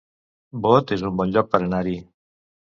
Bot 0.63 0.95
es 0.97 1.05
un 1.11 1.21
bon 1.21 1.37
lloc 1.37 1.53
per 1.53 1.63
anar-hi 1.69 1.97